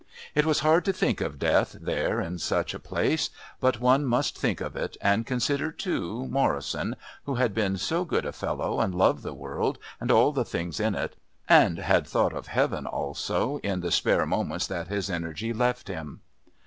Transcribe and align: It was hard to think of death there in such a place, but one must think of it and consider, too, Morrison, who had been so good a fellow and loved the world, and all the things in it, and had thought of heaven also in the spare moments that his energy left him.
It 0.33 0.47
was 0.47 0.61
hard 0.61 0.83
to 0.85 0.93
think 0.93 1.21
of 1.21 1.37
death 1.37 1.73
there 1.79 2.19
in 2.19 2.39
such 2.39 2.73
a 2.73 2.79
place, 2.79 3.29
but 3.59 3.79
one 3.79 4.03
must 4.03 4.35
think 4.35 4.59
of 4.59 4.75
it 4.75 4.97
and 4.99 5.27
consider, 5.27 5.71
too, 5.71 6.25
Morrison, 6.27 6.95
who 7.25 7.35
had 7.35 7.53
been 7.53 7.77
so 7.77 8.03
good 8.03 8.25
a 8.25 8.31
fellow 8.31 8.79
and 8.79 8.95
loved 8.95 9.21
the 9.21 9.35
world, 9.35 9.77
and 9.99 10.09
all 10.09 10.31
the 10.31 10.43
things 10.43 10.79
in 10.79 10.95
it, 10.95 11.17
and 11.47 11.77
had 11.77 12.07
thought 12.07 12.33
of 12.33 12.47
heaven 12.47 12.87
also 12.87 13.57
in 13.59 13.81
the 13.81 13.91
spare 13.91 14.25
moments 14.25 14.65
that 14.65 14.87
his 14.87 15.07
energy 15.07 15.53
left 15.53 15.87
him. 15.87 16.21